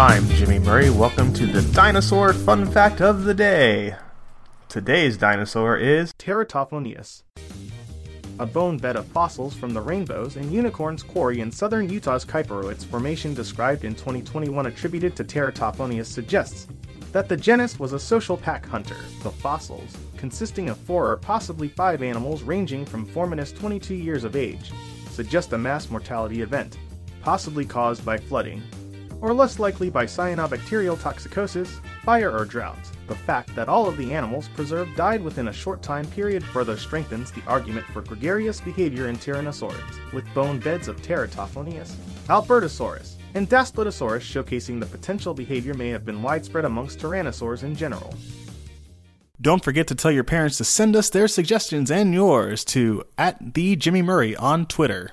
I'm 0.00 0.26
Jimmy 0.30 0.58
Murray. 0.58 0.88
Welcome 0.88 1.30
to 1.34 1.44
the 1.44 1.60
Dinosaur 1.74 2.32
Fun 2.32 2.64
Fact 2.64 3.02
of 3.02 3.24
the 3.24 3.34
Day. 3.34 3.96
Today's 4.66 5.18
dinosaur 5.18 5.76
is 5.76 6.14
Teratophoneus, 6.14 7.22
a 8.38 8.46
bone 8.46 8.78
bed 8.78 8.96
of 8.96 9.06
fossils 9.08 9.54
from 9.54 9.74
the 9.74 9.80
Rainbows 9.82 10.36
and 10.36 10.50
Unicorns 10.50 11.02
Quarry 11.02 11.40
in 11.40 11.52
southern 11.52 11.90
Utah's 11.90 12.24
Kaiparowits 12.24 12.82
Formation 12.82 13.34
described 13.34 13.84
in 13.84 13.94
2021 13.94 14.64
attributed 14.64 15.14
to 15.16 15.22
Teratophoneus 15.22 16.06
suggests 16.06 16.66
that 17.12 17.28
the 17.28 17.36
genus 17.36 17.78
was 17.78 17.92
a 17.92 18.00
social 18.00 18.38
pack 18.38 18.64
hunter. 18.64 18.96
The 19.22 19.30
fossils, 19.30 19.94
consisting 20.16 20.70
of 20.70 20.78
four 20.78 21.10
or 21.10 21.18
possibly 21.18 21.68
five 21.68 22.02
animals 22.02 22.42
ranging 22.42 22.86
from 22.86 23.04
4 23.04 23.26
minus 23.26 23.52
22 23.52 23.96
years 23.96 24.24
of 24.24 24.34
age, 24.34 24.72
suggest 25.10 25.52
a 25.52 25.58
mass 25.58 25.90
mortality 25.90 26.40
event, 26.40 26.78
possibly 27.20 27.66
caused 27.66 28.02
by 28.02 28.16
flooding, 28.16 28.62
or 29.20 29.34
less 29.34 29.58
likely 29.58 29.90
by 29.90 30.06
cyanobacterial 30.06 30.98
toxicosis, 30.98 31.80
fire, 32.04 32.30
or 32.30 32.44
drought. 32.44 32.78
The 33.06 33.14
fact 33.14 33.54
that 33.54 33.68
all 33.68 33.86
of 33.86 33.96
the 33.96 34.12
animals 34.12 34.48
preserved 34.48 34.96
died 34.96 35.22
within 35.22 35.48
a 35.48 35.52
short 35.52 35.82
time 35.82 36.06
period 36.06 36.44
further 36.44 36.76
strengthens 36.76 37.30
the 37.32 37.42
argument 37.46 37.86
for 37.92 38.02
gregarious 38.02 38.60
behavior 38.60 39.08
in 39.08 39.16
Tyrannosaurids, 39.16 40.12
with 40.12 40.24
bone 40.34 40.58
beds 40.58 40.88
of 40.88 41.00
Teratophoneus, 41.02 41.94
Albertosaurus, 42.28 43.16
and 43.34 43.48
Daspletosaurus 43.48 44.20
showcasing 44.20 44.80
the 44.80 44.86
potential 44.86 45.34
behavior 45.34 45.74
may 45.74 45.88
have 45.90 46.04
been 46.04 46.22
widespread 46.22 46.64
amongst 46.64 46.98
tyrannosaurs 46.98 47.62
in 47.62 47.76
general. 47.76 48.14
Don't 49.40 49.64
forget 49.64 49.86
to 49.88 49.94
tell 49.94 50.10
your 50.10 50.24
parents 50.24 50.58
to 50.58 50.64
send 50.64 50.94
us 50.94 51.08
their 51.08 51.26
suggestions 51.26 51.90
and 51.90 52.12
yours 52.12 52.62
to 52.66 53.04
at 53.16 53.54
the 53.54 53.74
Jimmy 53.74 54.02
Murray 54.02 54.36
on 54.36 54.66
Twitter. 54.66 55.12